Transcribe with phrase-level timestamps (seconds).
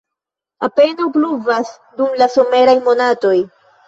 [0.67, 3.35] Apenaŭ pluvas dum la someraj monatoj.